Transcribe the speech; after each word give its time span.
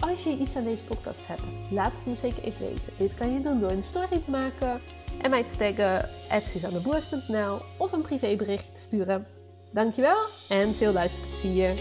Als 0.00 0.24
je 0.24 0.36
iets 0.36 0.56
aan 0.56 0.64
deze 0.64 0.84
podcast 0.84 1.26
hebt, 1.26 1.42
laat 1.70 1.92
het 1.92 2.06
me 2.06 2.16
zeker 2.16 2.42
even 2.42 2.66
weten. 2.66 2.92
Dit 2.96 3.14
kan 3.14 3.32
je 3.32 3.42
doen 3.42 3.60
door 3.60 3.70
een 3.70 3.82
story 3.82 4.22
te 4.24 4.30
maken 4.30 4.80
en 5.22 5.30
mij 5.30 5.44
te 5.44 5.56
taggen 5.56 6.08
@suzanneboers.nl 6.46 7.58
of 7.78 7.92
een 7.92 8.02
privébericht 8.02 8.74
te 8.74 8.80
sturen. 8.80 9.26
Dankjewel 9.72 10.28
en 10.48 10.74
veel 10.74 10.92
luisterplezier. 10.92 11.74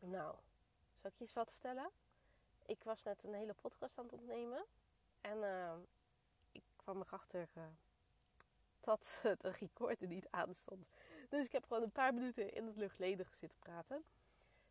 Nou, 0.00 0.34
zal 0.94 1.10
ik 1.10 1.16
je 1.16 1.24
eens 1.24 1.32
wat 1.32 1.50
vertellen? 1.50 1.90
Ik 2.66 2.84
was 2.84 3.02
net 3.02 3.24
een 3.24 3.34
hele 3.34 3.54
podcast 3.62 3.98
aan 3.98 4.04
het 4.04 4.12
opnemen. 4.12 4.64
En 5.22 5.38
uh, 5.38 5.72
ik 6.52 6.62
kwam 6.76 7.00
erachter 7.00 7.48
uh, 7.56 7.64
dat 8.80 9.20
de 9.40 9.50
recorder 9.50 10.08
niet 10.08 10.26
aanstond. 10.30 10.86
Dus 11.28 11.46
ik 11.46 11.52
heb 11.52 11.66
gewoon 11.66 11.82
een 11.82 11.92
paar 11.92 12.14
minuten 12.14 12.52
in 12.52 12.66
het 12.66 12.76
luchtledige 12.76 13.34
zitten 13.34 13.58
praten. 13.58 14.04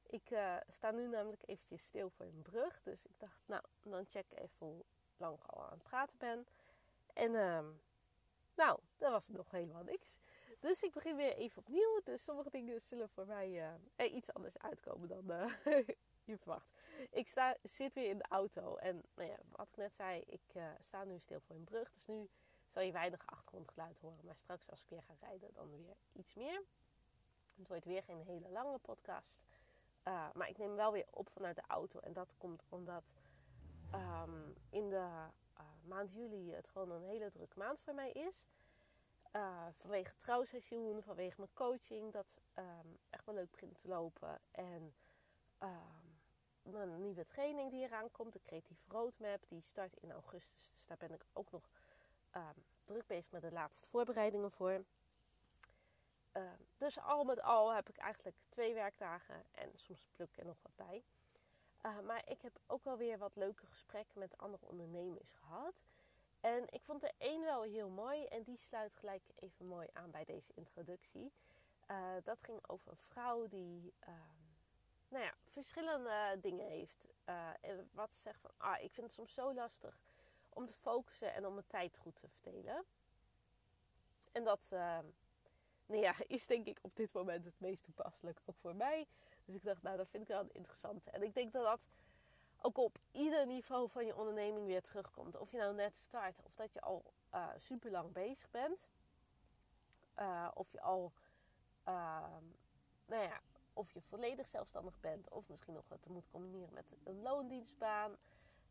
Ik 0.08 0.30
uh, 0.30 0.58
sta 0.68 0.92
nu 0.92 1.08
namelijk 1.08 1.42
eventjes 1.46 1.84
stil 1.84 2.10
voor 2.10 2.26
een 2.26 2.42
brug. 2.42 2.82
Dus 2.82 3.06
ik 3.06 3.20
dacht, 3.20 3.42
nou, 3.46 3.64
dan 3.82 4.06
check 4.06 4.26
even 4.32 4.68
hoe 4.68 4.84
lang 5.18 5.38
ik 5.38 5.46
al 5.46 5.64
aan 5.64 5.72
het 5.72 5.84
praten 5.84 6.18
ben. 6.18 6.48
En 7.14 7.36
ehm, 7.36 7.66
nou, 8.56 8.80
dat 8.98 9.12
was 9.12 9.30
nog 9.30 9.52
helemaal 9.52 9.84
niks. 9.84 10.18
Dus 10.60 10.84
ik 10.84 10.92
begin 10.92 11.16
weer 11.16 11.36
even 11.36 11.58
opnieuw. 11.58 12.02
Dus 12.04 12.24
sommige 12.24 12.50
dingen 12.50 12.82
zullen 12.82 13.10
voor 13.10 13.26
mij 13.26 13.78
er 13.96 14.06
iets 14.06 14.34
anders 14.34 14.58
uitkomen 14.58 15.08
dan 15.08 15.26
verwacht. 16.38 16.70
Ik 17.10 17.28
sta, 17.28 17.56
zit 17.62 17.94
weer 17.94 18.10
in 18.10 18.18
de 18.18 18.26
auto. 18.30 18.76
En 18.76 19.04
nou 19.16 19.30
ja, 19.30 19.38
wat 19.52 19.68
ik 19.68 19.78
net 19.78 19.94
zei, 19.94 20.22
ik 20.22 20.42
uh, 20.54 20.64
sta 20.82 21.04
nu 21.04 21.20
stil 21.20 21.40
voor 21.40 21.56
een 21.56 21.64
brug. 21.64 21.92
Dus 21.94 22.06
nu 22.06 22.30
zal 22.68 22.82
je 22.82 22.92
weinig 22.92 23.26
achtergrondgeluid 23.26 24.00
horen. 24.00 24.26
Maar 24.26 24.36
straks 24.36 24.70
als 24.70 24.82
ik 24.82 24.90
weer 24.90 25.04
ga 25.04 25.14
rijden, 25.20 25.54
dan 25.54 25.70
weer 25.70 25.96
iets 26.12 26.34
meer. 26.34 26.64
Het 27.58 27.68
wordt 27.68 27.86
weer 27.86 28.04
geen 28.04 28.22
hele 28.22 28.50
lange 28.50 28.78
podcast. 28.78 29.44
Uh, 30.08 30.28
maar 30.34 30.50
ik 30.50 30.58
neem 30.58 30.76
wel 30.76 30.92
weer 30.92 31.08
op 31.10 31.30
vanuit 31.30 31.56
de 31.56 31.64
auto. 31.68 32.00
En 32.00 32.14
dat 32.14 32.38
komt 32.38 32.64
omdat 32.70 33.14
um, 33.94 34.54
in 34.70 34.90
de 34.90 34.96
uh, 35.58 35.64
maand 35.84 36.14
juli 36.14 36.54
het 36.54 36.70
gewoon 36.70 36.92
een 36.92 37.04
hele 37.04 37.30
drukke 37.30 37.58
maand 37.58 37.82
voor 37.82 37.94
mij 37.94 38.12
is. 38.12 38.48
Uh, 39.36 39.68
vanwege 39.72 40.16
trouwseizoen, 40.16 41.04
vanwege 41.04 41.36
mijn 41.38 41.54
coaching, 41.54 42.12
dat 42.12 42.42
um, 42.56 43.00
echt 43.10 43.26
wel 43.26 43.36
leuk 43.36 43.52
begint 43.52 43.80
te 43.80 43.88
lopen. 43.88 44.42
En 44.52 44.94
mijn 46.72 47.02
nieuwe 47.02 47.26
training 47.26 47.72
die 47.72 47.84
eraan 47.84 48.12
komt, 48.12 48.34
de 48.34 48.42
creatieve 48.42 48.84
roadmap, 48.88 49.44
die 49.48 49.62
start 49.62 49.96
in 49.96 50.12
augustus. 50.12 50.72
Dus 50.72 50.88
daar 50.88 50.98
ben 50.98 51.12
ik 51.12 51.26
ook 51.34 51.52
nog 51.52 51.70
um, 52.36 52.66
druk 52.84 53.08
bezig 53.08 53.32
met 53.32 53.42
de 53.42 53.52
laatste 53.52 53.90
voorbereidingen 53.90 54.52
voor. 54.52 54.84
Uh, 56.34 56.44
dus 56.78 57.00
al 57.00 57.24
met 57.24 57.42
al 57.42 57.74
heb 57.74 57.90
ik 57.90 57.98
eigenlijk 57.98 58.38
twee 58.50 58.74
werkdagen 58.74 59.44
en 59.52 59.72
soms 59.76 60.08
pluk 60.12 60.38
er 60.38 60.46
nog 60.46 60.58
wat 60.62 60.76
bij. 60.76 61.04
Uh, 61.86 62.00
maar 62.00 62.30
ik 62.30 62.42
heb 62.42 62.60
ook 62.68 62.84
wel 62.84 62.98
weer 62.98 63.18
wat 63.18 63.36
leuke 63.36 63.66
gesprekken 63.66 64.20
met 64.20 64.38
andere 64.38 64.68
ondernemers 64.68 65.32
gehad. 65.32 65.74
En 66.40 66.64
ik 66.70 66.84
vond 66.84 67.02
de 67.02 67.14
een 67.18 67.42
wel 67.42 67.62
heel 67.62 67.90
mooi 67.90 68.26
en 68.26 68.44
die 68.44 68.58
sluit 68.58 68.96
gelijk 68.96 69.24
even 69.36 69.66
mooi 69.66 69.88
aan 69.94 70.12
bij 70.12 70.24
deze 70.24 70.52
introductie. 70.54 71.32
Uh, 71.88 72.14
dat 72.24 72.38
ging 72.42 72.60
over 72.68 72.92
een 72.92 72.98
vrouw 72.98 73.48
die 73.48 73.94
nou 75.12 75.24
ja, 75.24 75.34
verschillende 75.46 76.38
dingen 76.42 76.68
heeft. 76.68 77.08
Uh, 77.30 77.50
wat 77.92 78.16
zegt 78.16 78.40
van, 78.40 78.52
ah, 78.58 78.84
ik 78.84 78.92
vind 78.92 79.08
het 79.08 79.16
soms 79.16 79.34
zo 79.34 79.54
lastig 79.54 80.00
om 80.50 80.66
te 80.66 80.74
focussen 80.74 81.34
en 81.34 81.48
om 81.48 81.54
mijn 81.54 81.68
tijd 81.68 81.98
goed 81.98 82.16
te 82.16 82.28
verdelen. 82.30 82.86
En 84.32 84.44
dat 84.44 84.70
uh, 84.74 85.00
nou 85.86 86.02
ja, 86.02 86.16
is 86.28 86.48
denk 86.48 86.66
ik 86.66 86.80
op 86.82 86.96
dit 86.96 87.14
moment 87.14 87.46
het 87.46 87.60
meest 87.60 87.84
toepasselijk, 87.84 88.42
ook 88.46 88.58
voor 88.58 88.76
mij. 88.76 89.08
Dus 89.46 89.56
ik 89.56 89.64
dacht, 89.64 89.82
nou, 89.82 89.98
dat 89.98 90.10
vind 90.10 90.24
ik 90.24 90.30
wel 90.30 90.48
interessant. 90.52 91.10
En 91.10 91.24
ik 91.24 91.34
denk 91.34 91.54
dat 91.54 91.64
dat 91.64 91.90
ook 92.62 92.78
op 92.78 93.00
ieder 93.12 93.46
niveau 93.46 93.90
van 93.90 94.06
je 94.06 94.16
onderneming 94.16 94.66
weer 94.66 94.82
terugkomt. 94.82 95.38
Of 95.38 95.52
je 95.52 95.58
nou 95.58 95.76
net 95.76 95.96
start 95.96 96.42
of 96.44 96.56
dat 96.56 96.74
je 96.74 96.82
al 96.82 97.14
uh, 97.34 97.48
super 97.58 97.92
lang 97.92 98.12
bezig 98.12 98.50
bent. 98.50 98.90
of 100.54 100.72
je 100.72 100.82
al, 100.82 101.14
ehm, 101.84 102.44
nou 103.06 103.24
ja, 103.24 103.42
of 103.74 103.92
je 103.92 104.02
volledig 104.02 104.48
zelfstandig 104.48 105.00
bent, 105.00 105.30
of 105.30 105.48
misschien 105.48 105.74
nog 105.74 105.90
het 105.90 106.10
moet 106.10 106.30
combineren 106.30 106.74
met 106.74 106.96
een 107.04 107.22
loondienstbaan. 107.22 108.18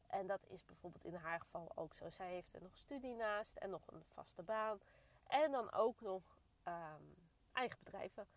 En 0.07 0.27
dat 0.27 0.47
is 0.47 0.65
bijvoorbeeld 0.65 1.05
in 1.05 1.15
haar 1.15 1.41
geval 1.41 1.73
ook 1.75 1.95
zo. 1.95 2.11
Zij 2.11 2.31
heeft 2.31 2.55
er 2.55 2.63
nog 2.63 2.77
studie 2.77 3.15
naast 3.15 3.57
en 3.57 3.71
nog 3.71 3.87
een 3.87 4.05
vaste 4.05 4.43
baan. 4.43 4.81
En 5.27 5.51
dan 5.51 5.73
ook 5.73 6.01
nog 6.01 6.23
um, 6.65 7.17
eigen 7.53 7.79
bedrijven. 7.83 8.29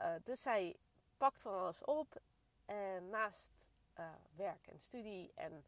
Uh, 0.00 0.14
dus 0.22 0.42
zij 0.42 0.76
pakt 1.16 1.42
van 1.42 1.54
alles 1.54 1.84
op. 1.84 2.20
En 2.64 3.08
naast 3.08 3.68
uh, 3.98 4.10
werk 4.34 4.66
en 4.66 4.78
studie 4.78 5.32
en 5.34 5.64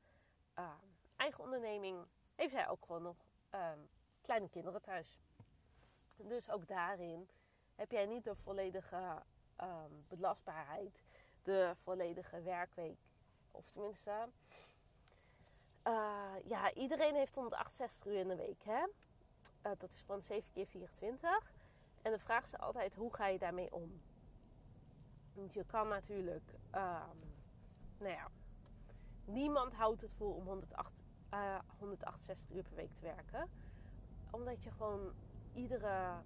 uh, 0.58 0.70
eigen 1.16 1.44
onderneming 1.44 2.06
heeft 2.34 2.52
zij 2.52 2.68
ook 2.68 2.84
gewoon 2.84 3.02
nog 3.02 3.16
um, 3.50 3.88
kleine 4.20 4.48
kinderen 4.48 4.82
thuis. 4.82 5.18
Dus 6.16 6.50
ook 6.50 6.66
daarin 6.66 7.28
heb 7.74 7.90
jij 7.90 8.06
niet 8.06 8.24
de 8.24 8.34
volledige 8.34 9.22
um, 9.60 10.04
belastbaarheid 10.08 11.04
de 11.42 11.74
volledige 11.82 12.42
werkweek. 12.42 12.98
Of 13.50 13.70
tenminste, 13.70 14.28
uh, 15.86 16.34
ja, 16.44 16.72
iedereen 16.72 17.14
heeft 17.14 17.34
168 17.34 18.06
uur 18.06 18.18
in 18.18 18.28
de 18.28 18.36
week. 18.36 18.62
Hè? 18.62 18.80
Uh, 18.82 19.72
dat 19.78 19.90
is 19.90 20.02
van 20.06 20.22
7 20.22 20.52
keer 20.52 20.66
24. 20.66 21.52
En 22.02 22.12
de 22.12 22.18
vraag 22.18 22.44
is 22.44 22.58
altijd, 22.58 22.94
hoe 22.94 23.14
ga 23.14 23.26
je 23.26 23.38
daarmee 23.38 23.72
om? 23.72 24.00
Want 25.34 25.52
je 25.52 25.64
kan 25.64 25.88
natuurlijk, 25.88 26.52
um, 26.74 27.34
nou 27.98 28.12
ja, 28.12 28.30
niemand 29.24 29.74
houdt 29.74 30.00
het 30.00 30.12
vol 30.12 30.32
om 30.32 30.46
108, 30.46 31.04
uh, 31.34 31.58
168 31.78 32.50
uur 32.50 32.62
per 32.62 32.74
week 32.74 32.94
te 32.94 33.02
werken. 33.02 33.48
Omdat 34.30 34.62
je 34.62 34.70
gewoon 34.70 35.12
iedere 35.54 36.22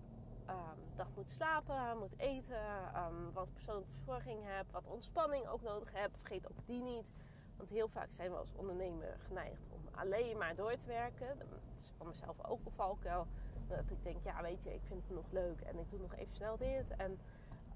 um, 0.49 0.95
dag 0.95 1.09
moet 1.15 1.31
slapen, 1.31 1.99
moet 1.99 2.19
eten, 2.19 2.97
um, 2.97 3.33
wat 3.33 3.53
persoonlijke 3.53 3.93
verzorging 3.93 4.41
heb, 4.45 4.71
wat 4.71 4.87
ontspanning 4.87 5.47
ook 5.47 5.63
nodig 5.63 5.93
heb. 5.93 6.11
Vergeet 6.17 6.51
ook 6.51 6.67
die 6.67 6.83
niet. 6.83 7.13
Want 7.57 7.71
heel 7.71 7.89
vaak 7.89 8.13
zijn 8.13 8.31
we 8.31 8.37
als 8.37 8.55
ondernemer 8.55 9.17
geneigd 9.27 9.69
om 9.71 9.81
alleen 9.95 10.39
maar 10.39 10.55
door 10.55 10.77
te 10.77 10.87
werken. 10.87 11.39
Dat 11.39 11.49
is 11.77 11.93
van 11.97 12.07
mezelf 12.07 12.45
ook 12.45 12.65
een 12.65 12.73
valkuil. 12.73 13.27
Dat 13.67 13.91
ik 13.91 14.03
denk, 14.03 14.25
ja 14.25 14.43
weet 14.43 14.63
je, 14.63 14.75
ik 14.75 14.85
vind 14.85 15.03
het 15.03 15.15
nog 15.15 15.31
leuk 15.31 15.61
en 15.61 15.79
ik 15.79 15.91
doe 15.91 16.01
nog 16.01 16.15
even 16.15 16.35
snel 16.35 16.57
dit. 16.57 16.91
En 16.97 17.19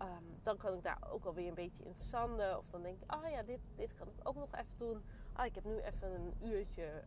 um, 0.02 0.38
dan 0.42 0.56
kan 0.56 0.74
ik 0.74 0.82
daar 0.82 0.98
ook 1.10 1.24
alweer 1.24 1.48
een 1.48 1.54
beetje 1.54 1.84
in 1.84 1.94
verzanden. 1.94 2.58
Of 2.58 2.70
dan 2.70 2.82
denk 2.82 3.02
ik, 3.02 3.14
oh 3.14 3.28
ja, 3.30 3.42
dit, 3.42 3.60
dit 3.76 3.94
kan 3.94 4.08
ik 4.08 4.28
ook 4.28 4.36
nog 4.36 4.52
even 4.54 4.78
doen. 4.78 5.04
Ah, 5.32 5.46
ik 5.46 5.54
heb 5.54 5.64
nu 5.64 5.78
even 5.80 6.14
een 6.14 6.34
uurtje 6.42 7.02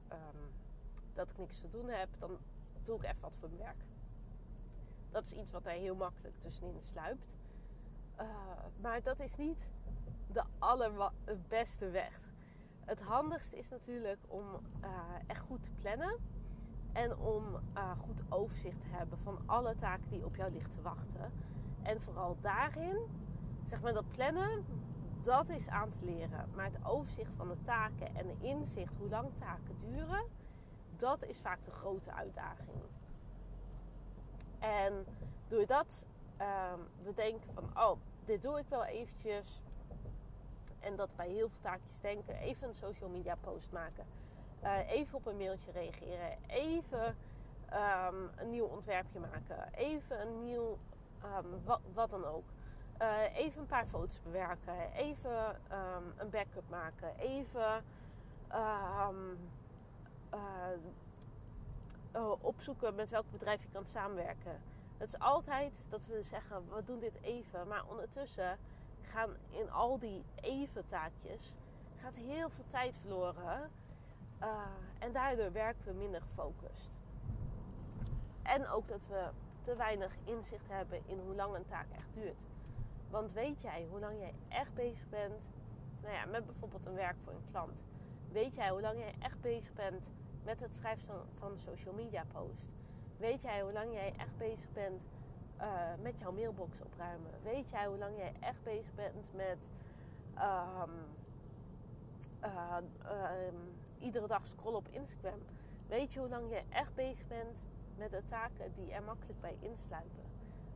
dat 1.14 1.30
ik 1.30 1.38
niks 1.38 1.60
te 1.60 1.70
doen 1.70 1.90
heb. 1.90 2.10
Dan 2.20 2.38
doe 2.84 2.98
ik 2.98 3.04
even 3.04 3.22
wat 3.22 3.36
voor 3.36 3.50
mijn 3.50 3.62
werk. 3.62 3.86
Dat 5.18 5.26
is 5.26 5.34
iets 5.34 5.52
wat 5.52 5.64
daar 5.64 5.74
heel 5.74 5.96
makkelijk 5.96 6.40
tussenin 6.40 6.82
sluipt. 6.82 7.38
Uh, 8.22 8.26
maar 8.82 9.04
dat 9.04 9.20
is 9.20 9.36
niet 9.36 9.70
de 10.32 10.44
allerbeste 10.60 11.90
weg. 11.90 12.20
Het 12.86 13.02
handigste 13.02 13.58
is 13.58 13.70
natuurlijk 13.70 14.20
om 14.28 14.46
uh, 14.84 14.90
echt 15.28 15.42
goed 15.42 15.64
te 15.64 15.72
plannen. 15.72 16.16
En 16.94 17.18
om 17.18 17.44
uh, 17.76 17.92
goed 18.00 18.22
overzicht 18.30 18.82
te 18.82 18.88
hebben 18.88 19.18
van 19.18 19.40
alle 19.46 19.76
taken 19.76 20.10
die 20.10 20.26
op 20.26 20.36
jou 20.36 20.52
liggen 20.52 20.72
te 20.72 20.82
wachten. 20.82 21.32
En 21.82 22.02
vooral 22.02 22.38
daarin, 22.42 22.98
zeg 23.64 23.82
maar 23.82 23.94
dat 23.94 24.08
plannen, 24.08 24.66
dat 25.22 25.50
is 25.50 25.70
aan 25.70 25.90
te 25.90 26.06
leren. 26.06 26.50
Maar 26.56 26.66
het 26.66 26.86
overzicht 26.86 27.36
van 27.36 27.48
de 27.48 27.62
taken 27.62 28.16
en 28.16 28.28
de 28.28 28.48
inzicht 28.48 28.98
hoe 28.98 29.10
lang 29.10 29.30
taken 29.40 29.78
duren, 29.80 30.26
dat 30.96 31.24
is 31.24 31.38
vaak 31.38 31.66
de 31.66 31.72
grote 31.72 32.14
uitdaging. 32.14 32.82
En 34.60 35.06
doordat 35.48 36.06
um, 36.42 36.88
we 37.04 37.14
denken 37.14 37.54
van, 37.54 37.64
oh, 37.76 37.98
dit 38.24 38.42
doe 38.42 38.60
ik 38.60 38.66
wel 38.70 38.86
eventjes. 38.86 39.62
En 40.80 40.96
dat 40.96 41.16
bij 41.16 41.28
heel 41.28 41.50
veel 41.50 41.62
taakjes 41.62 42.00
denken, 42.00 42.36
even 42.36 42.68
een 42.68 42.74
social 42.74 43.10
media 43.10 43.36
post 43.42 43.72
maken. 43.72 44.06
eh, 44.62 44.92
even 44.92 45.18
op 45.18 45.26
een 45.26 45.38
mailtje 45.38 45.72
reageren, 45.72 46.38
even 46.48 47.16
ehm, 47.70 48.16
een 48.36 48.50
nieuw 48.50 48.66
ontwerpje 48.66 49.20
maken, 49.20 49.74
even 49.74 50.22
een 50.22 50.44
nieuw 50.44 50.78
ehm, 51.22 51.46
wat, 51.66 51.82
wat, 51.94 52.10
dan 52.10 52.26
ook. 52.26 52.44
Uh, 53.02 53.36
even 53.36 53.62
een 53.62 53.68
paar 53.68 53.86
foto's 53.86 54.22
bewerken, 54.22 54.92
even 54.94 55.56
een 56.18 56.30
backup 56.30 56.70
maken, 56.70 57.18
even 57.18 57.84
uh, 58.52 59.10
opzoeken 62.42 62.96
met 62.96 63.10
welk 63.10 63.32
bedrijf 63.32 63.62
je 63.62 63.70
kan 63.70 63.86
samenwerken. 63.86 64.62
Het 64.98 65.08
is 65.08 65.20
altijd 65.20 65.86
dat 65.90 66.06
we 66.06 66.24
zeggen, 66.24 66.70
we 66.76 66.84
doen 66.84 67.00
dit 67.00 67.22
even, 67.22 67.68
maar 67.68 67.86
ondertussen 67.90 68.58
gaan 69.02 69.30
in 69.50 69.72
al 69.72 70.00
die 70.00 70.24
even 70.42 70.86
taakjes 70.86 71.56
gaat 71.96 72.16
heel 72.16 72.50
veel 72.50 72.68
tijd 72.68 72.98
verloren. 72.98 73.72
Uh, 74.42 74.62
en 75.00 75.12
daardoor 75.12 75.52
werken 75.52 75.86
we 75.86 75.94
minder 75.94 76.22
gefocust. 76.22 77.00
En 78.44 78.68
ook 78.68 78.88
dat 78.88 79.08
we 79.08 79.30
te 79.62 79.76
weinig 79.76 80.16
inzicht 80.24 80.68
hebben 80.68 81.02
in 81.06 81.20
hoe 81.20 81.36
lang 81.36 81.56
een 81.56 81.66
taak 81.66 81.88
echt 81.92 82.14
duurt. 82.14 82.42
Want 83.10 83.34
weet 83.34 83.62
jij 83.62 83.86
hoe 83.90 84.00
lang 84.00 84.20
jij 84.20 84.34
echt 84.50 84.74
bezig 84.74 85.10
bent 85.10 85.50
nou 86.02 86.14
ja, 86.14 86.26
met 86.26 86.46
bijvoorbeeld 86.46 86.86
een 86.86 86.94
werk 86.94 87.18
voor 87.18 87.34
een 87.34 87.48
klant? 87.52 87.84
Weet 88.32 88.56
jij 88.56 88.70
hoe 88.70 88.82
lang 88.82 89.00
jij 89.00 89.16
echt 89.20 89.42
bezig 89.42 89.74
bent 89.74 90.12
met 90.48 90.60
het 90.60 90.74
schrijven 90.76 91.22
van 91.34 91.60
social 91.60 91.94
media 91.94 92.24
post? 92.34 92.72
Weet 93.18 93.42
jij 93.42 93.62
hoe 93.62 93.74
lang 93.74 93.94
jij 93.94 94.14
echt 94.18 94.38
bezig 94.38 94.72
bent 94.72 95.06
uh, 95.62 95.94
met 96.02 96.20
jouw 96.20 96.32
mailbox 96.32 96.82
opruimen? 96.82 97.32
Weet 97.44 97.70
jij 97.70 97.86
hoe 97.88 97.98
lang 97.98 98.18
jij 98.18 98.34
echt 98.40 98.64
bezig 98.64 98.96
bent 98.96 99.34
met 99.34 99.70
um, 100.36 100.94
uh, 102.44 102.78
uh, 103.04 103.54
iedere 104.00 104.28
dag 104.28 104.48
scrollen 104.48 104.80
op 104.80 104.88
Instagram? 104.88 105.40
Weet 105.88 106.14
je 106.14 106.20
hoe 106.20 106.30
lang 106.30 106.50
je 106.50 106.62
echt 106.70 106.96
bezig 106.96 107.28
bent 107.28 107.64
met 107.98 108.12
de 108.12 108.22
taken 108.28 108.74
die 108.74 108.92
er 108.92 109.04
makkelijk 109.04 109.42
bij 109.42 109.58
insluipen? 109.60 110.24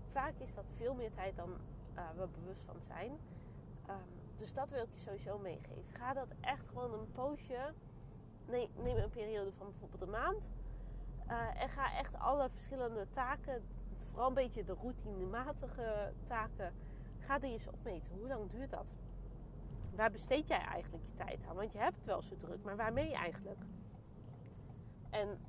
Vaak 0.07 0.33
is 0.37 0.55
dat 0.55 0.65
veel 0.73 0.93
meer 0.93 1.11
tijd 1.11 1.35
dan 1.35 1.49
uh, 1.95 2.09
we 2.15 2.27
bewust 2.27 2.63
van 2.63 2.81
zijn. 2.81 3.11
Um, 3.89 3.95
dus 4.35 4.53
dat 4.53 4.69
wil 4.69 4.81
ik 4.81 4.93
je 4.93 4.99
sowieso 4.99 5.37
meegeven. 5.37 5.93
Ga 5.93 6.13
dat 6.13 6.33
echt 6.41 6.67
gewoon 6.67 6.93
een 6.93 7.11
poosje. 7.11 7.73
Nee, 8.51 8.69
neem 8.75 8.97
een 8.97 9.09
periode 9.09 9.51
van 9.51 9.69
bijvoorbeeld 9.69 10.01
een 10.01 10.09
maand. 10.09 10.51
Uh, 11.27 11.61
en 11.61 11.69
ga 11.69 11.97
echt 11.97 12.19
alle 12.19 12.49
verschillende 12.49 13.09
taken, 13.09 13.63
vooral 14.09 14.27
een 14.27 14.33
beetje 14.33 14.63
de 14.63 14.73
routinematige 14.73 16.13
taken, 16.23 16.73
ga 17.17 17.39
die 17.39 17.51
eens 17.51 17.67
opmeten. 17.67 18.13
Hoe 18.13 18.27
lang 18.27 18.49
duurt 18.49 18.69
dat? 18.69 18.95
Waar 19.95 20.11
besteed 20.11 20.47
jij 20.47 20.59
eigenlijk 20.61 21.05
je 21.05 21.13
tijd 21.13 21.45
aan? 21.47 21.55
Want 21.55 21.71
je 21.71 21.77
hebt 21.77 21.95
het 21.95 22.05
wel 22.05 22.21
zo 22.21 22.35
druk, 22.35 22.63
maar 22.63 22.75
waarmee 22.75 23.13
eigenlijk? 23.13 23.59
En 25.09 25.39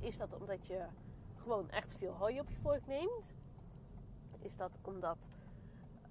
is 0.00 0.16
dat 0.16 0.34
omdat 0.34 0.66
je 0.66 0.86
gewoon 1.34 1.70
echt 1.70 1.94
veel 1.94 2.12
hooi 2.12 2.40
op 2.40 2.50
je 2.50 2.56
vork 2.56 2.86
neemt? 2.86 3.34
Is 4.38 4.56
dat 4.56 4.78
omdat 4.82 5.30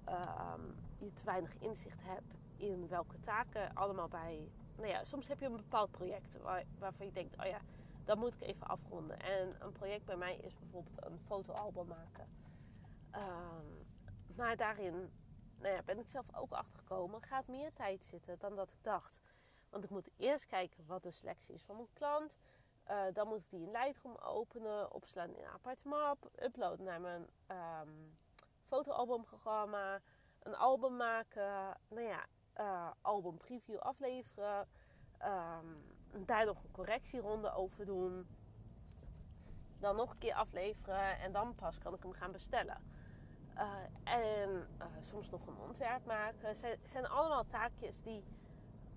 uh, 0.08 0.54
je 0.98 1.12
te 1.12 1.24
weinig 1.24 1.58
inzicht 1.58 2.02
hebt 2.02 2.34
in 2.56 2.88
welke 2.88 3.20
taken 3.20 3.74
allemaal 3.74 4.08
bij. 4.08 4.50
Nou 4.78 4.90
ja, 4.90 5.04
soms 5.04 5.28
heb 5.28 5.40
je 5.40 5.46
een 5.46 5.56
bepaald 5.56 5.90
project 5.90 6.42
waar, 6.42 6.64
waarvan 6.78 7.06
je 7.06 7.12
denkt: 7.12 7.36
oh 7.38 7.46
ja, 7.46 7.60
dat 8.04 8.16
moet 8.16 8.34
ik 8.34 8.40
even 8.40 8.66
afronden. 8.66 9.20
En 9.20 9.56
een 9.58 9.72
project 9.72 10.04
bij 10.04 10.16
mij 10.16 10.36
is 10.36 10.58
bijvoorbeeld 10.58 11.04
een 11.04 11.18
fotoalbum 11.26 11.86
maken. 11.86 12.28
Um, 13.12 13.86
maar 14.36 14.56
daarin 14.56 15.10
nou 15.60 15.74
ja, 15.74 15.82
ben 15.82 15.98
ik 15.98 16.08
zelf 16.08 16.26
ook 16.34 16.52
achtergekomen, 16.52 17.22
gaat 17.22 17.48
meer 17.48 17.72
tijd 17.72 18.04
zitten 18.04 18.38
dan 18.38 18.56
dat 18.56 18.72
ik 18.72 18.82
dacht. 18.82 19.20
Want 19.70 19.84
ik 19.84 19.90
moet 19.90 20.10
eerst 20.16 20.46
kijken 20.46 20.86
wat 20.86 21.02
de 21.02 21.10
selectie 21.10 21.54
is 21.54 21.62
van 21.62 21.76
mijn 21.76 21.92
klant. 21.92 22.38
Uh, 22.90 23.02
dan 23.12 23.28
moet 23.28 23.40
ik 23.40 23.50
die 23.50 23.62
in 23.62 23.70
Lightroom 23.70 24.16
openen, 24.16 24.92
opslaan 24.92 25.28
in 25.28 25.44
een 25.44 25.50
apart 25.50 25.84
map, 25.84 26.30
uploaden 26.42 26.84
naar 26.84 27.00
mijn 27.00 27.28
um, 27.48 28.18
fotoalbumprogramma, 28.66 30.00
een 30.42 30.56
album 30.56 30.96
maken, 30.96 31.76
nou 31.88 32.06
ja, 32.06 32.26
uh, 32.60 32.90
album 33.00 33.36
preview 33.36 33.78
afleveren, 33.78 34.66
um, 35.22 36.26
daar 36.26 36.46
nog 36.46 36.62
een 36.64 36.70
correctieronde 36.70 37.52
over 37.52 37.86
doen, 37.86 38.26
dan 39.78 39.96
nog 39.96 40.10
een 40.10 40.18
keer 40.18 40.34
afleveren 40.34 41.18
en 41.18 41.32
dan 41.32 41.54
pas 41.54 41.78
kan 41.78 41.94
ik 41.94 42.02
hem 42.02 42.12
gaan 42.12 42.32
bestellen. 42.32 42.82
Uh, 43.54 43.74
en 44.04 44.68
uh, 44.78 44.86
soms 45.02 45.30
nog 45.30 45.46
een 45.46 45.58
ontwerp 45.58 46.06
maken. 46.06 46.48
Het 46.48 46.78
zijn, 46.86 47.06
allemaal 47.06 47.46
taakjes 47.46 48.02
die, 48.02 48.24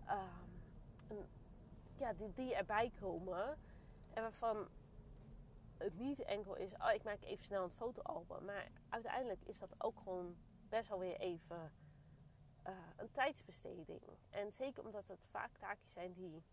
uh, 0.06 0.24
een, 1.08 1.26
ja, 1.98 2.14
die, 2.14 2.34
die 2.34 2.56
erbij 2.56 2.92
komen. 3.00 3.58
En 4.14 4.22
waarvan 4.22 4.68
het 5.78 6.00
niet 6.00 6.24
enkel 6.24 6.56
is, 6.56 6.74
oh 6.74 6.92
ik 6.94 7.04
maak 7.04 7.22
even 7.22 7.44
snel 7.44 7.64
een 7.64 7.70
fotoalbum. 7.70 8.46
Maar 8.46 8.68
uiteindelijk 8.90 9.44
is 9.44 9.60
dat 9.60 9.84
ook 9.84 9.98
gewoon 9.98 10.36
best 10.70 10.90
wel 10.90 11.00
weer 11.00 11.20
even 11.20 11.72
een 12.98 13.12
tijdsbesteding. 13.12 14.02
En 14.30 14.52
zeker 14.52 14.84
omdat 14.84 15.08
het 15.08 15.26
vaak 15.30 15.58
taakjes 15.58 15.92
zijn 15.92 16.14
die 16.14 16.44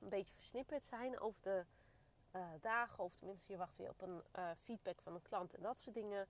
een 0.00 0.08
beetje 0.08 0.34
versnipperd 0.34 0.84
zijn 0.84 1.20
over 1.20 1.42
de 1.42 1.64
dagen. 2.60 3.04
Of 3.04 3.14
tenminste 3.14 3.52
je 3.52 3.58
wacht 3.58 3.76
weer 3.76 3.90
op 3.90 4.02
een 4.02 4.22
feedback 4.56 5.00
van 5.02 5.14
een 5.14 5.22
klant 5.22 5.54
en 5.54 5.62
dat 5.62 5.78
soort 5.78 5.94
dingen. 5.94 6.28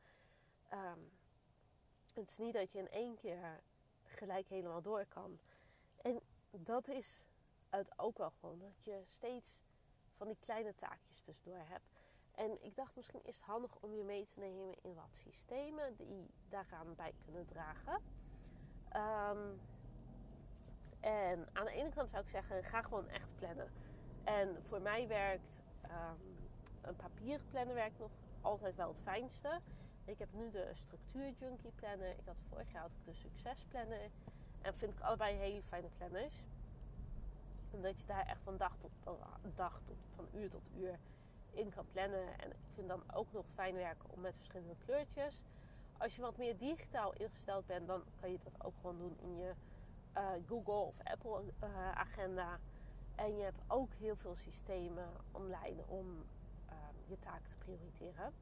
Um, 0.73 1.11
het 2.15 2.31
is 2.31 2.39
niet 2.39 2.55
dat 2.55 2.73
je 2.73 2.79
in 2.79 2.91
één 2.91 3.17
keer 3.17 3.61
gelijk 4.03 4.49
helemaal 4.49 4.83
door 4.83 5.07
kan. 5.07 5.39
En 6.03 6.21
dat 6.51 6.89
is 6.89 7.27
het 7.69 7.99
ook 7.99 8.19
wel 8.19 8.31
gewoon. 8.31 8.59
Dat 8.59 8.85
je 8.85 9.03
steeds 9.07 9.63
van 10.17 10.27
die 10.27 10.37
kleine 10.41 10.75
taakjes 10.75 11.21
tussendoor 11.21 11.65
hebt. 11.65 11.91
En 12.35 12.65
ik 12.65 12.77
dacht 12.77 12.97
misschien 12.97 13.25
is 13.25 13.37
het 13.37 13.45
handig 13.45 13.77
om 13.81 13.95
je 13.95 14.05
mee 14.05 14.25
te 14.25 14.39
nemen 14.39 14.75
in 14.83 14.95
wat 14.95 15.17
systemen 15.17 15.97
die 15.97 16.31
daaraan 16.49 16.95
bij 16.95 17.15
kunnen 17.25 17.47
dragen. 17.47 18.03
Um, 18.97 19.61
en 21.01 21.49
aan 21.53 21.65
de 21.65 21.73
ene 21.73 21.89
kant 21.89 22.09
zou 22.11 22.23
ik 22.23 22.31
zeggen, 22.31 22.65
ga 22.65 22.83
gewoon 22.83 23.09
echt 23.09 23.35
plannen. 23.35 23.71
En 24.25 24.57
voor 24.63 24.81
mij 24.81 25.09
werkt 25.09 25.61
um, 25.85 26.49
een 26.81 26.97
papieren 26.97 27.47
plannen 27.51 27.75
werkt 27.75 27.99
nog 27.99 28.11
altijd 28.41 28.77
wel 28.77 28.89
het 28.89 29.01
fijnste. 29.01 29.61
Ik 30.05 30.19
heb 30.19 30.29
nu 30.33 30.51
de 30.51 30.71
structuur 30.73 31.31
junkie 31.31 31.73
planner. 31.75 32.09
Ik 32.09 32.27
had 32.27 32.37
vorig 32.49 32.73
jaar 32.73 32.83
had 32.83 32.91
ik 32.91 33.05
de 33.05 33.15
succes 33.15 33.65
planner. 33.65 34.11
En 34.63 34.75
vind 34.75 34.93
ik 34.93 35.01
allebei 35.01 35.37
hele 35.37 35.63
fijne 35.63 35.89
planners. 35.97 36.45
Omdat 37.71 37.99
je 37.99 38.07
daar 38.07 38.27
echt 38.27 38.43
van 38.43 38.57
dag 38.57 38.77
tot 38.79 38.91
dag 39.55 39.81
tot 39.85 39.97
van 40.15 40.29
uur 40.35 40.51
tot 40.51 40.69
uur 40.77 40.99
in 41.51 41.71
kan 41.71 41.87
plannen. 41.93 42.39
En 42.39 42.51
ik 42.51 42.57
vind 42.75 42.89
dan 42.89 43.03
ook 43.15 43.33
nog 43.33 43.47
fijn 43.55 43.75
werken 43.75 44.11
om 44.11 44.21
met 44.21 44.35
verschillende 44.35 44.77
kleurtjes. 44.85 45.43
Als 46.03 46.17
je 46.17 46.23
wat 46.23 46.37
meer 46.37 46.57
digitaal 46.57 47.13
ingesteld 47.13 47.67
bent, 47.67 47.87
dan 47.87 48.03
kan 48.21 48.31
je 48.31 48.39
dat 48.39 48.65
ook 48.65 48.75
gewoon 48.81 48.99
doen 48.99 49.17
in 49.19 49.37
je 49.37 49.55
uh, 50.17 50.29
Google 50.49 50.75
of 50.75 50.95
Apple 51.05 51.43
uh, 51.65 51.91
agenda. 51.91 52.59
En 53.15 53.37
je 53.37 53.43
hebt 53.43 53.63
ook 53.67 53.95
heel 53.95 54.17
veel 54.17 54.37
systemen 54.37 55.09
online 55.33 55.87
om 55.87 56.07
uh, 56.69 56.75
je 57.07 57.19
taken 57.19 57.49
te 57.49 57.57
prioriteren. 57.57 58.33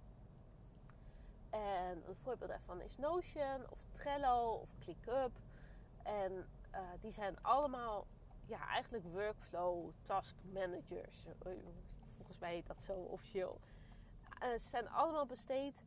En 1.50 2.08
een 2.08 2.16
voorbeeld 2.22 2.50
daarvan 2.50 2.80
is 2.80 2.96
Notion 2.96 3.70
of 3.70 3.78
Trello 3.92 4.52
of 4.52 4.68
ClickUp. 4.78 5.32
En 6.02 6.32
uh, 6.32 6.78
die 7.00 7.10
zijn 7.10 7.42
allemaal 7.42 8.06
ja, 8.46 8.66
eigenlijk 8.68 9.04
workflow 9.04 9.90
task 10.02 10.36
managers. 10.52 11.26
Volgens 12.16 12.38
mij 12.38 12.54
heet 12.54 12.66
dat 12.66 12.82
zo 12.82 12.92
officieel. 12.92 13.60
Ze 14.40 14.68
zijn 14.68 14.88
allemaal 14.88 15.26
besteed, 15.26 15.84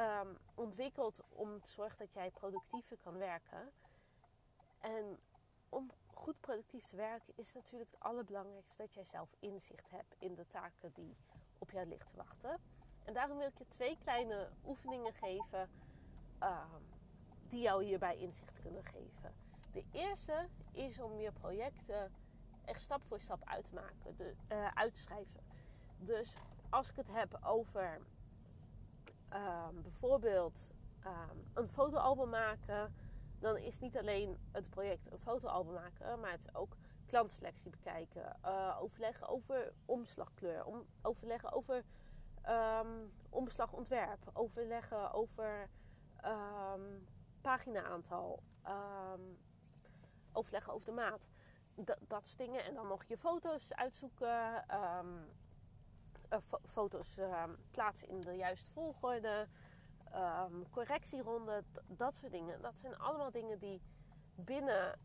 um, 0.00 0.38
ontwikkeld 0.54 1.20
om 1.28 1.60
te 1.60 1.70
zorgen 1.70 1.98
dat 1.98 2.12
jij 2.12 2.30
productiever 2.30 2.96
kan 2.96 3.18
werken. 3.18 3.72
En 4.78 5.18
om 5.68 5.90
goed 6.06 6.40
productief 6.40 6.84
te 6.84 6.96
werken 6.96 7.32
is 7.36 7.54
natuurlijk 7.54 7.90
het 7.90 8.00
allerbelangrijkste 8.00 8.82
dat 8.82 8.94
jij 8.94 9.04
zelf 9.04 9.34
inzicht 9.38 9.90
hebt 9.90 10.14
in 10.18 10.34
de 10.34 10.46
taken 10.46 10.92
die 10.92 11.16
op 11.58 11.70
jou 11.70 11.86
ligt 11.86 12.08
te 12.08 12.16
wachten. 12.16 12.60
En 13.04 13.12
daarom 13.14 13.38
wil 13.38 13.46
ik 13.46 13.58
je 13.58 13.68
twee 13.68 13.98
kleine 13.98 14.48
oefeningen 14.64 15.12
geven 15.12 15.70
um, 16.42 16.88
die 17.48 17.60
jou 17.60 17.84
hierbij 17.84 18.16
inzicht 18.16 18.62
kunnen 18.62 18.84
geven. 18.84 19.34
De 19.72 19.84
eerste 19.92 20.48
is 20.72 21.00
om 21.00 21.18
je 21.18 21.32
projecten 21.32 22.12
echt 22.64 22.80
stap 22.80 23.02
voor 23.04 23.20
stap 23.20 23.44
uit 23.44 23.64
te 23.64 23.74
maken, 23.74 24.16
de, 24.16 24.34
uh, 24.52 24.70
uit 24.74 24.94
te 24.94 25.00
schrijven. 25.00 25.40
Dus 25.98 26.34
als 26.70 26.90
ik 26.90 26.96
het 26.96 27.08
heb 27.10 27.38
over 27.42 28.00
um, 29.34 29.82
bijvoorbeeld 29.82 30.72
um, 31.06 31.44
een 31.54 31.68
fotoalbum 31.68 32.28
maken, 32.28 32.94
dan 33.38 33.56
is 33.56 33.78
niet 33.78 33.98
alleen 33.98 34.38
het 34.52 34.70
project 34.70 35.12
een 35.12 35.18
fotoalbum 35.18 35.74
maken, 35.74 36.20
maar 36.20 36.30
het 36.30 36.44
is 36.44 36.54
ook 36.54 36.76
klantselectie 37.06 37.70
bekijken, 37.70 38.36
uh, 38.44 38.76
overleggen 38.80 39.28
over 39.28 39.72
omslagkleur, 39.84 40.64
om, 40.64 40.86
overleggen 41.02 41.52
over 41.52 41.84
um, 42.48 43.12
omslagontwerp, 43.28 44.30
overleggen 44.32 45.12
over 45.12 45.68
pagina-aantal, 47.40 48.42
overleggen 50.32 50.72
over 50.72 50.86
de 50.86 50.92
maat. 50.92 51.28
dat 52.06 52.26
soort 52.26 52.38
dingen. 52.38 52.64
En 52.64 52.74
dan 52.74 52.86
nog 52.86 53.04
je 53.04 53.18
foto's 53.18 53.74
uitzoeken. 53.74 54.68
Ehm, 54.68 55.16
eh, 55.16 55.22
foto's 56.66 57.18
ehm, 57.18 57.50
plaatsen 57.70 58.08
in 58.08 58.20
de 58.20 58.32
juiste 58.36 58.70
volgorde. 58.70 59.48
Um, 60.14 60.70
correctieronde. 60.70 61.64
Dat 61.86 62.14
soort 62.14 62.32
dingen. 62.32 62.62
Dat 62.62 62.78
zijn 62.78 62.98
allemaal 62.98 63.30
dingen 63.30 63.58
die 63.58 63.80
binnen 64.34 64.98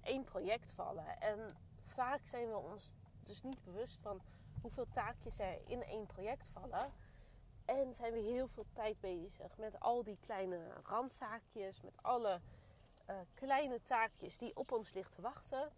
één 0.00 0.24
project 0.24 0.72
vallen. 0.72 1.20
En 1.20 1.46
vaak 1.84 2.26
zijn 2.26 2.48
we 2.48 2.56
ons 2.56 2.94
dus 3.22 3.42
niet 3.42 3.64
bewust 3.64 4.00
van 4.00 4.20
hoeveel 4.60 4.86
taakjes 4.92 5.38
er 5.38 5.58
in 5.66 5.82
één 5.82 6.06
project 6.06 6.48
vallen. 6.48 6.92
En 7.64 7.94
zijn 7.94 8.12
we 8.12 8.18
heel 8.18 8.48
veel 8.48 8.66
tijd 8.72 9.00
bezig 9.00 9.58
met 9.58 9.80
al 9.80 10.02
die 10.02 10.18
kleine 10.20 10.72
randzaakjes, 10.82 11.80
met 11.80 12.02
alle 12.02 12.40
uh, 13.10 13.16
kleine 13.34 13.82
taakjes 13.82 14.36
die 14.36 14.56
op 14.56 14.72
ons 14.72 14.92
ligt 14.92 15.12
te 15.12 15.20
wachten. 15.20 15.70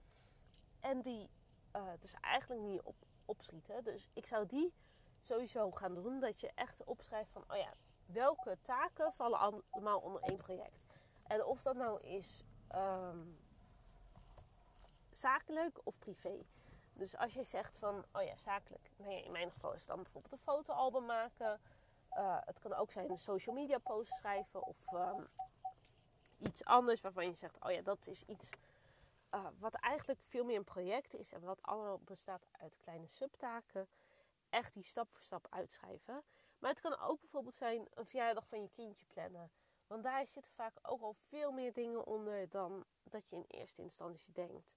En 0.80 1.00
die 1.00 1.30
uh, 1.76 1.82
dus 1.98 2.14
eigenlijk 2.20 2.62
niet 2.62 2.82
op, 2.82 2.96
opschieten. 3.24 3.84
Dus 3.84 4.08
ik 4.12 4.26
zou 4.26 4.46
die 4.46 4.72
sowieso 5.20 5.70
gaan 5.70 5.94
doen. 5.94 6.20
Dat 6.20 6.40
je 6.40 6.50
echt 6.54 6.84
opschrijft 6.84 7.30
van, 7.30 7.44
oh 7.48 7.56
ja, 7.56 7.72
welke 8.06 8.58
taken 8.62 9.12
vallen 9.12 9.38
allemaal 9.70 10.00
onder 10.00 10.22
één 10.22 10.36
project. 10.36 10.84
En 11.22 11.44
of 11.44 11.62
dat 11.62 11.76
nou 11.76 12.02
is 12.02 12.42
um, 12.74 13.38
zakelijk 15.10 15.80
of 15.84 15.98
privé. 15.98 16.44
Dus 16.92 17.16
als 17.16 17.34
je 17.34 17.42
zegt 17.42 17.78
van, 17.78 18.04
oh 18.12 18.22
ja, 18.22 18.36
zakelijk. 18.36 18.90
Nee, 18.96 19.24
in 19.24 19.32
mijn 19.32 19.50
geval 19.50 19.72
is 19.72 19.80
het 19.80 19.88
dan 19.88 20.02
bijvoorbeeld 20.02 20.32
een 20.32 20.38
fotoalbum 20.38 21.04
maken. 21.04 21.60
Uh, 22.12 22.36
het 22.40 22.58
kan 22.58 22.74
ook 22.74 22.92
zijn 22.92 23.10
een 23.10 23.18
social 23.18 23.54
media 23.54 23.78
post 23.78 24.12
schrijven 24.12 24.62
of 24.62 24.76
um, 24.92 25.28
iets 26.38 26.64
anders 26.64 27.00
waarvan 27.00 27.26
je 27.26 27.34
zegt, 27.34 27.64
oh 27.64 27.70
ja, 27.70 27.82
dat 27.82 28.06
is 28.06 28.22
iets 28.22 28.48
uh, 29.34 29.46
wat 29.58 29.74
eigenlijk 29.74 30.20
veel 30.22 30.44
meer 30.44 30.56
een 30.56 30.64
project 30.64 31.14
is 31.14 31.32
en 31.32 31.40
wat 31.40 31.62
allemaal 31.62 31.98
bestaat 31.98 32.46
uit 32.50 32.78
kleine 32.78 33.06
subtaken. 33.06 33.88
Echt 34.48 34.74
die 34.74 34.82
stap 34.82 35.08
voor 35.10 35.22
stap 35.22 35.46
uitschrijven. 35.50 36.24
Maar 36.58 36.70
het 36.70 36.80
kan 36.80 36.98
ook 36.98 37.20
bijvoorbeeld 37.20 37.54
zijn 37.54 37.86
een 37.90 38.06
verjaardag 38.06 38.46
van 38.48 38.62
je 38.62 38.70
kindje 38.70 39.04
plannen. 39.06 39.50
Want 39.86 40.02
daar 40.02 40.26
zitten 40.26 40.52
vaak 40.52 40.78
ook 40.82 41.02
al 41.02 41.12
veel 41.14 41.52
meer 41.52 41.72
dingen 41.72 42.06
onder 42.06 42.48
dan 42.48 42.84
dat 43.02 43.28
je 43.28 43.36
in 43.36 43.44
eerste 43.48 43.82
instantie 43.82 44.32
denkt. 44.32 44.74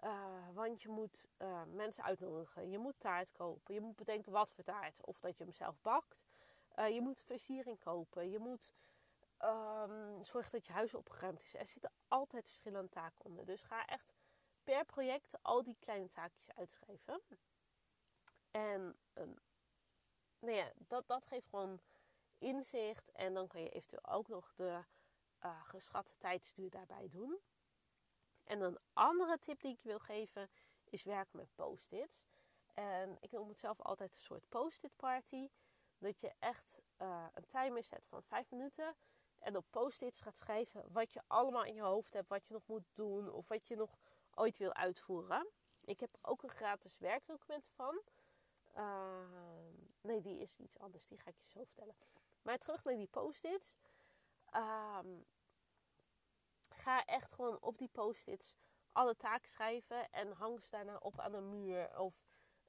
Uh, 0.00 0.48
want 0.52 0.82
je 0.82 0.88
moet 0.88 1.26
uh, 1.38 1.62
mensen 1.66 2.04
uitnodigen, 2.04 2.70
je 2.70 2.78
moet 2.78 3.00
taart 3.00 3.32
kopen, 3.32 3.74
je 3.74 3.80
moet 3.80 3.96
bedenken 3.96 4.32
wat 4.32 4.52
voor 4.52 4.64
taart. 4.64 5.04
Of 5.04 5.20
dat 5.20 5.36
je 5.36 5.44
hem 5.44 5.52
zelf 5.52 5.80
bakt. 5.80 6.26
Je 6.76 7.00
moet 7.00 7.22
versiering 7.22 7.78
kopen, 7.78 8.30
je 8.30 8.38
moet 8.38 8.72
um, 9.44 10.24
zorgen 10.24 10.52
dat 10.52 10.66
je 10.66 10.72
huis 10.72 10.94
opgeruimd 10.94 11.42
is. 11.42 11.54
Er 11.54 11.66
zitten 11.66 11.92
altijd 12.08 12.48
verschillende 12.48 12.88
taken 12.88 13.24
onder. 13.24 13.44
Dus 13.44 13.62
ga 13.62 13.86
echt 13.86 14.14
per 14.64 14.84
project 14.84 15.42
al 15.42 15.62
die 15.62 15.76
kleine 15.80 16.08
taakjes 16.08 16.54
uitschrijven. 16.54 17.20
En 18.50 18.96
um, 19.14 19.38
nou 20.38 20.56
ja, 20.56 20.72
dat, 20.76 21.06
dat 21.06 21.26
geeft 21.26 21.48
gewoon 21.48 21.80
inzicht. 22.38 23.12
En 23.12 23.34
dan 23.34 23.46
kan 23.46 23.62
je 23.62 23.68
eventueel 23.68 24.06
ook 24.06 24.28
nog 24.28 24.52
de 24.54 24.84
geschatte 25.64 26.16
tijdsduur 26.18 26.70
daarbij 26.70 27.08
doen. 27.08 27.38
En 28.44 28.60
een 28.60 28.78
andere 28.92 29.38
tip 29.38 29.60
die 29.60 29.72
ik 29.72 29.80
je 29.80 29.88
wil 29.88 29.98
geven 29.98 30.50
is 30.84 31.02
werken 31.02 31.36
met 31.36 31.54
post-its. 31.54 32.26
En 32.74 33.16
ik 33.20 33.30
noem 33.30 33.48
het 33.48 33.58
zelf 33.58 33.80
altijd 33.80 34.12
een 34.12 34.22
soort 34.22 34.48
post-it 34.48 34.96
party. 34.96 35.48
Dat 35.98 36.20
je 36.20 36.32
echt 36.38 36.80
uh, 36.98 37.26
een 37.34 37.46
timer 37.46 37.82
zet 37.82 38.06
van 38.06 38.22
5 38.22 38.50
minuten. 38.50 38.96
En 39.42 39.56
op 39.56 39.66
post-its 39.70 40.20
gaat 40.20 40.36
schrijven 40.36 40.92
wat 40.92 41.12
je 41.12 41.22
allemaal 41.26 41.64
in 41.64 41.74
je 41.74 41.82
hoofd 41.82 42.12
hebt. 42.12 42.28
Wat 42.28 42.46
je 42.46 42.52
nog 42.52 42.66
moet 42.66 42.86
doen. 42.94 43.32
Of 43.32 43.48
wat 43.48 43.68
je 43.68 43.76
nog 43.76 43.98
ooit 44.34 44.56
wil 44.56 44.74
uitvoeren. 44.74 45.48
Ik 45.84 46.00
heb 46.00 46.18
ook 46.20 46.42
een 46.42 46.48
gratis 46.48 46.98
werkdocument 46.98 47.68
van. 47.74 48.02
Uh, 48.76 49.26
nee, 50.00 50.20
die 50.20 50.38
is 50.38 50.58
iets 50.58 50.78
anders. 50.78 51.06
Die 51.06 51.18
ga 51.18 51.30
ik 51.30 51.38
je 51.38 51.50
zo 51.50 51.64
vertellen. 51.64 51.96
Maar 52.42 52.58
terug 52.58 52.84
naar 52.84 52.96
die 52.96 53.06
post-its. 53.06 53.76
Um, 54.54 55.26
ga 56.68 57.04
echt 57.04 57.32
gewoon 57.32 57.60
op 57.60 57.78
die 57.78 57.88
post-its 57.88 58.54
alle 58.92 59.16
taken 59.16 59.48
schrijven 59.48 60.10
en 60.10 60.32
hang 60.32 60.62
ze 60.62 60.70
daarna 60.70 60.96
op 60.96 61.20
aan 61.20 61.34
een 61.34 61.50
muur 61.50 61.98
of 61.98 62.14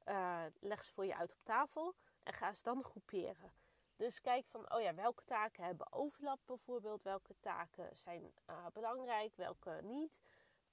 uh, 0.06 0.46
leg 0.60 0.84
ze 0.84 0.94
voor 0.94 1.06
je 1.06 1.16
uit 1.16 1.32
op 1.32 1.44
tafel 1.44 1.96
en 2.24 2.34
ga 2.34 2.54
ze 2.54 2.64
dan 2.64 2.84
groeperen. 2.84 3.54
Dus 3.96 4.22
kijk 4.22 4.46
van, 4.46 4.74
oh 4.74 4.82
ja, 4.82 4.94
welke 4.94 5.24
taken 5.24 5.64
hebben 5.64 5.92
overlap 5.92 6.40
bijvoorbeeld, 6.46 7.04
welke 7.04 7.36
taken 7.40 7.98
zijn 7.98 8.32
uh, 8.50 8.66
belangrijk, 8.74 9.36
welke 9.36 9.80
niet. 9.84 10.22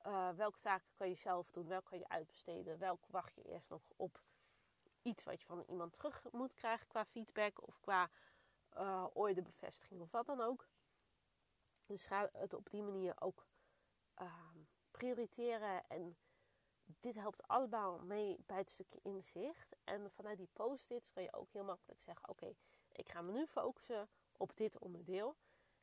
Uh, 0.07 0.31
welke 0.31 0.59
taken 0.59 0.91
kan 0.95 1.09
je 1.09 1.15
zelf 1.15 1.51
doen, 1.51 1.67
welke 1.67 1.89
kan 1.89 1.99
je 1.99 2.09
uitbesteden, 2.09 2.79
welke 2.79 3.07
wacht 3.11 3.35
je 3.35 3.43
eerst 3.43 3.71
nog 3.71 3.83
op 3.97 4.23
iets 5.03 5.25
wat 5.25 5.41
je 5.41 5.47
van 5.47 5.65
iemand 5.67 5.93
terug 5.93 6.27
moet 6.33 6.55
krijgen 6.55 6.87
qua 6.87 7.05
feedback 7.05 7.67
of 7.67 7.81
qua 7.81 8.11
uh, 8.77 9.07
of 9.99 10.11
wat 10.11 10.27
dan 10.27 10.41
ook. 10.41 10.69
Dus 11.87 12.07
ga 12.07 12.29
het 12.33 12.55
op 12.55 12.71
die 12.71 12.83
manier 12.83 13.15
ook 13.21 13.47
uh, 14.21 14.55
prioriteren. 14.91 15.87
En 15.89 16.17
dit 16.85 17.15
helpt 17.15 17.49
allemaal 17.49 17.99
mee 17.99 18.37
bij 18.47 18.59
het 18.59 18.71
stukje 18.71 19.01
inzicht. 19.03 19.77
En 19.85 20.11
vanuit 20.11 20.39
die 20.39 20.51
post-its 20.53 21.11
kan 21.11 21.23
je 21.23 21.33
ook 21.33 21.53
heel 21.53 21.65
makkelijk 21.65 22.01
zeggen: 22.01 22.29
Oké, 22.29 22.55
ik 22.93 23.09
ga 23.09 23.23
me 23.23 23.33
nu 23.33 23.47
focussen 23.47 24.09
op 24.37 24.57
dit 24.57 24.79
onderdeel. 24.79 25.37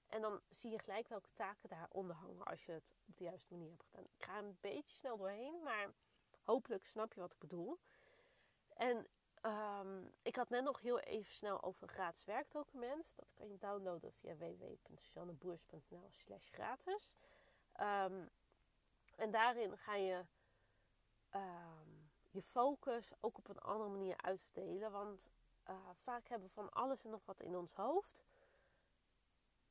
En 0.08 0.22
dan 0.22 0.42
zie 0.50 0.72
je 0.72 0.80
gelijk 0.80 1.08
welke 1.08 1.32
taken 1.34 1.70
daaronder 1.70 2.16
hangen 2.16 2.46
als 2.46 2.66
je 2.66 2.72
het 2.72 2.96
op 3.08 3.18
de 3.18 3.24
juiste 3.24 3.54
manier 3.54 3.70
hebt 3.70 3.84
gedaan. 3.84 4.04
Ik 4.04 4.24
ga 4.24 4.38
een 4.38 4.58
beetje 4.62 4.96
snel 4.96 5.18
doorheen, 5.18 5.64
maar 5.64 5.94
hopelijk 6.44 6.86
snap 6.86 7.14
je 7.14 7.20
wat 7.20 7.34
ik 7.34 7.40
bedoel. 7.40 7.80
En 8.74 9.08
Um, 9.46 10.14
ik 10.22 10.36
had 10.36 10.50
net 10.50 10.64
nog 10.64 10.82
heel 10.82 11.00
even 11.00 11.34
snel 11.34 11.64
over 11.64 11.84
een 11.84 11.90
gratis 11.90 12.26
werkdocument. 12.26 13.14
Dat 13.16 13.34
kan 13.34 13.50
je 13.50 13.58
downloaden 13.58 14.14
via 14.14 14.36
www.suzanneboers.nl 14.36 16.10
slash 16.12 16.50
gratis. 16.52 17.16
Um, 17.80 18.30
en 19.16 19.32
daarin 19.32 19.78
ga 19.78 19.96
je 19.96 20.26
um, 21.36 22.10
je 22.32 22.42
focus 22.42 23.12
ook 23.20 23.38
op 23.38 23.48
een 23.48 23.60
andere 23.60 23.90
manier 23.90 24.18
uitverdelen. 24.18 24.92
Want 24.92 25.30
uh, 25.70 25.76
vaak 25.94 26.28
hebben 26.28 26.48
we 26.48 26.54
van 26.54 26.70
alles 26.70 27.04
en 27.04 27.10
nog 27.10 27.26
wat 27.26 27.40
in 27.40 27.56
ons 27.56 27.74
hoofd. 27.74 28.24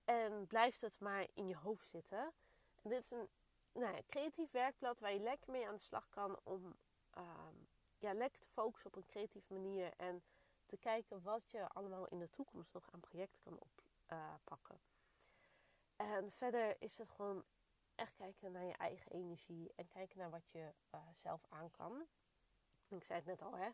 En 0.04 0.46
blijft 0.46 0.80
het 0.80 1.00
maar 1.00 1.26
in 1.34 1.46
je 1.46 1.56
hoofd 1.56 1.88
zitten. 1.88 2.32
En 2.82 2.90
dit 2.90 2.98
is 2.98 3.10
een 3.10 3.28
nou 3.72 3.94
ja, 3.94 4.02
creatief 4.06 4.50
werkblad 4.50 5.00
waar 5.00 5.12
je 5.12 5.20
lekker 5.20 5.50
mee 5.50 5.66
aan 5.66 5.74
de 5.74 5.80
slag 5.80 6.08
kan 6.08 6.40
om 6.42 6.76
ja, 7.98 8.14
lekker 8.14 8.40
te 8.40 8.48
focussen 8.48 8.90
op 8.90 8.96
een 8.96 9.06
creatieve 9.06 9.52
manier. 9.52 9.92
En 9.96 10.22
te 10.66 10.76
kijken 10.76 11.22
wat 11.22 11.50
je 11.50 11.68
allemaal 11.68 12.06
in 12.06 12.18
de 12.18 12.30
toekomst 12.30 12.74
nog 12.74 12.90
aan 12.90 13.00
projecten 13.00 13.42
kan 13.42 13.58
oppakken. 13.58 14.80
Uh, 15.96 16.12
en 16.12 16.30
verder 16.30 16.82
is 16.82 16.98
het 16.98 17.08
gewoon 17.08 17.44
echt 17.94 18.14
kijken 18.14 18.52
naar 18.52 18.64
je 18.64 18.76
eigen 18.76 19.12
energie. 19.12 19.72
En 19.76 19.86
kijken 19.86 20.18
naar 20.18 20.30
wat 20.30 20.50
je 20.50 20.74
uh, 20.94 21.00
zelf 21.12 21.46
aan 21.48 21.70
kan. 21.70 22.06
Ik 22.88 23.04
zei 23.04 23.18
het 23.18 23.28
net 23.28 23.42
al, 23.42 23.56
hè. 23.56 23.70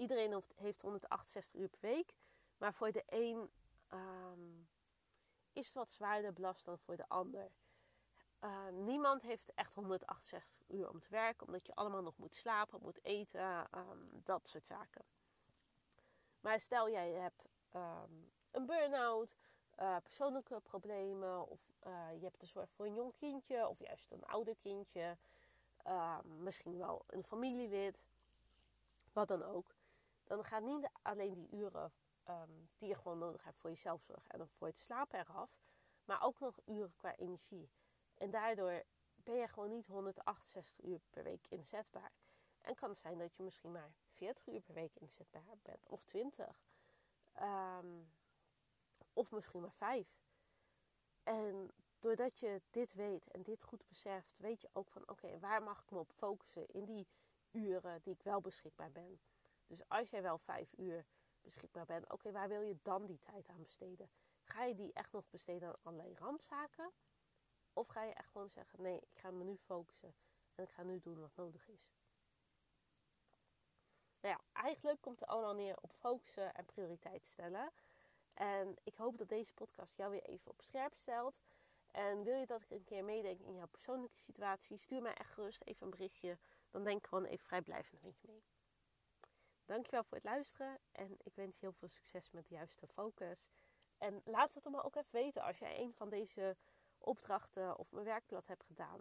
Iedereen 0.00 0.42
heeft 0.54 0.82
168 0.82 1.54
uur 1.54 1.68
per 1.68 1.80
week. 1.80 2.14
Maar 2.56 2.74
voor 2.74 2.92
de 2.92 3.02
een 3.06 3.50
um, 3.92 4.68
is 5.52 5.66
het 5.66 5.74
wat 5.74 5.90
zwaarder 5.90 6.32
belast 6.32 6.64
dan 6.64 6.78
voor 6.78 6.96
de 6.96 7.08
ander. 7.08 7.50
Uh, 8.40 8.68
niemand 8.68 9.22
heeft 9.22 9.54
echt 9.54 9.74
168 9.74 10.68
uur 10.68 10.88
om 10.88 11.00
te 11.00 11.08
werken, 11.10 11.46
omdat 11.46 11.66
je 11.66 11.74
allemaal 11.74 12.02
nog 12.02 12.16
moet 12.16 12.34
slapen, 12.34 12.80
moet 12.82 13.04
eten, 13.04 13.68
um, 13.78 14.20
dat 14.24 14.48
soort 14.48 14.66
zaken. 14.66 15.04
Maar 16.40 16.60
stel 16.60 16.90
jij 16.90 17.10
hebt 17.10 17.48
een 18.50 18.66
burn-out, 18.66 19.36
uh, 19.78 19.96
persoonlijke 20.02 20.60
problemen, 20.60 21.48
of 21.48 21.60
uh, 21.86 22.12
je 22.12 22.24
hebt 22.24 22.40
de 22.40 22.46
zorg 22.46 22.70
voor 22.70 22.86
een 22.86 22.94
jong 22.94 23.14
kindje, 23.16 23.68
of 23.68 23.78
juist 23.78 24.10
een 24.10 24.26
ouder 24.26 24.56
kindje, 24.56 25.18
misschien 26.24 26.78
wel 26.78 27.04
een 27.06 27.24
familielid, 27.24 28.06
wat 29.12 29.28
dan 29.28 29.42
ook. 29.42 29.78
Dan 30.30 30.44
gaat 30.44 30.62
niet 30.62 30.88
alleen 31.02 31.34
die 31.34 31.48
uren 31.50 31.92
um, 32.28 32.68
die 32.76 32.88
je 32.88 32.94
gewoon 32.94 33.18
nodig 33.18 33.44
hebt 33.44 33.58
voor 33.58 33.70
je 33.70 33.76
zelfzorg 33.76 34.26
en 34.26 34.48
voor 34.48 34.66
het 34.66 34.78
slapen 34.78 35.18
eraf, 35.18 35.62
maar 36.04 36.22
ook 36.22 36.40
nog 36.40 36.58
uren 36.64 36.94
qua 36.96 37.16
energie. 37.16 37.70
En 38.14 38.30
daardoor 38.30 38.82
ben 39.14 39.34
je 39.34 39.48
gewoon 39.48 39.68
niet 39.68 39.86
168 39.86 40.84
uur 40.84 41.00
per 41.10 41.22
week 41.22 41.46
inzetbaar. 41.48 42.12
En 42.60 42.74
kan 42.74 42.88
het 42.88 42.98
zijn 42.98 43.18
dat 43.18 43.36
je 43.36 43.42
misschien 43.42 43.72
maar 43.72 43.92
40 44.08 44.46
uur 44.46 44.60
per 44.60 44.74
week 44.74 44.96
inzetbaar 44.96 45.58
bent, 45.62 45.86
of 45.86 46.02
20. 46.04 46.46
Um, 46.46 47.42
ehm, 47.42 48.02
of 49.12 49.30
misschien 49.30 49.60
maar 49.60 49.72
5. 49.72 50.20
En 51.22 51.70
doordat 51.98 52.40
je 52.40 52.62
dit 52.70 52.94
weet 52.94 53.28
en 53.28 53.42
dit 53.42 53.62
goed 53.62 53.86
beseft, 53.88 54.38
weet 54.38 54.60
je 54.60 54.70
ook 54.72 54.90
van 54.90 55.08
oké, 55.08 55.38
waar 55.38 55.62
mag 55.62 55.82
ik 55.82 55.90
me 55.90 55.98
op 55.98 56.12
focussen 56.12 56.66
in 56.66 56.84
die 56.84 57.08
uren 57.50 58.02
die 58.02 58.14
ik 58.14 58.22
wel 58.22 58.40
beschikbaar 58.40 58.92
ben. 58.92 59.20
Dus 59.70 59.88
als 59.88 60.10
jij 60.10 60.22
wel 60.22 60.38
5 60.38 60.72
uur 60.76 61.06
beschikbaar 61.40 61.84
bent, 61.84 62.10
oké, 62.10 62.32
waar 62.32 62.48
wil 62.48 62.60
je 62.60 62.78
dan 62.82 63.06
die 63.06 63.18
tijd 63.18 63.48
aan 63.48 63.62
besteden? 63.62 64.10
Ga 64.42 64.64
je 64.64 64.74
die 64.74 64.92
echt 64.92 65.12
nog 65.12 65.28
besteden 65.30 65.68
aan 65.68 65.76
allerlei 65.82 66.14
randzaken? 66.14 66.92
Of 67.72 67.86
ga 67.86 68.02
je 68.02 68.14
echt 68.14 68.30
gewoon 68.30 68.48
zeggen: 68.50 68.82
nee, 68.82 69.00
ik 69.00 69.18
ga 69.18 69.30
me 69.30 69.44
nu 69.44 69.56
focussen 69.56 70.14
En 70.54 70.64
ik 70.64 70.70
ga 70.70 70.82
nu 70.82 71.00
doen 71.00 71.20
wat 71.20 71.36
nodig 71.36 71.68
is. 71.68 71.92
Nou 74.20 74.34
ja, 74.34 74.40
eigenlijk 74.62 75.00
komt 75.00 75.20
het 75.20 75.28
allemaal 75.28 75.54
neer 75.54 75.76
op 75.80 75.92
focussen 75.92 76.54
en 76.54 76.64
prioriteit 76.64 77.24
stellen. 77.24 77.72
En 78.34 78.76
ik 78.82 78.94
hoop 78.94 79.18
dat 79.18 79.28
deze 79.28 79.52
podcast 79.52 79.96
jou 79.96 80.10
weer 80.10 80.22
even 80.22 80.50
op 80.50 80.62
scherp 80.62 80.94
stelt. 80.94 81.40
En 81.90 82.22
wil 82.22 82.34
je 82.34 82.46
dat 82.46 82.62
ik 82.62 82.70
een 82.70 82.84
keer 82.84 83.04
meedenk 83.04 83.40
in 83.40 83.54
jouw 83.54 83.66
persoonlijke 83.66 84.18
situatie, 84.18 84.76
stuur 84.76 85.02
mij 85.02 85.14
echt 85.14 85.32
gerust 85.32 85.62
even 85.62 85.84
een 85.84 85.90
berichtje. 85.90 86.38
Dan 86.70 86.84
denk 86.84 86.98
ik 86.98 87.06
gewoon 87.06 87.24
even 87.24 87.46
vrijblijvend 87.46 88.02
met 88.02 88.20
je 88.20 88.28
mee. 88.28 88.44
Dankjewel 89.70 90.04
voor 90.04 90.16
het 90.16 90.26
luisteren 90.26 90.78
en 90.92 91.16
ik 91.22 91.34
wens 91.34 91.58
je 91.58 91.66
heel 91.66 91.74
veel 91.78 91.88
succes 91.88 92.30
met 92.30 92.48
de 92.48 92.54
juiste 92.54 92.86
focus. 92.86 93.48
En 93.98 94.20
laat 94.24 94.54
het 94.54 94.70
me 94.70 94.82
ook 94.82 94.96
even 94.96 95.08
weten 95.10 95.42
als 95.42 95.58
jij 95.58 95.78
een 95.80 95.94
van 95.94 96.08
deze 96.08 96.56
opdrachten 96.98 97.78
of 97.78 97.90
mijn 97.90 98.04
werkblad 98.04 98.46
hebt 98.46 98.64
gedaan. 98.64 99.00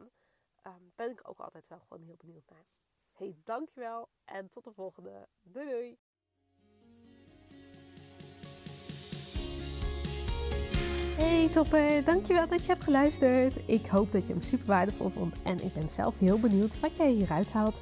Um, 0.66 0.92
ben 0.96 1.12
ik 1.12 1.30
ook 1.30 1.40
altijd 1.40 1.68
wel 1.68 1.80
gewoon 1.80 2.04
heel 2.04 2.16
benieuwd 2.18 2.50
naar. 2.50 2.66
Hey, 3.14 3.36
dankjewel 3.44 4.10
en 4.26 4.50
tot 4.50 4.64
de 4.64 4.72
volgende. 4.72 5.28
Doei 5.42 5.70
doei! 5.70 5.98
Hey 11.18 11.50
topper, 11.50 12.06
dankjewel 12.06 12.48
dat 12.48 12.62
je 12.62 12.72
hebt 12.72 12.84
geluisterd. 12.84 13.70
Ik 13.70 13.86
hoop 13.86 14.12
dat 14.12 14.28
je 14.28 14.34
hem 14.34 14.42
super 14.42 14.68
waardevol 14.68 15.10
vond 15.10 15.42
en 15.42 15.64
ik 15.64 15.74
ben 15.74 15.90
zelf 15.90 16.20
heel 16.20 16.40
benieuwd 16.40 16.80
wat 16.80 16.96
jij 16.96 17.10
hieruit 17.10 17.52
haalt. 17.52 17.82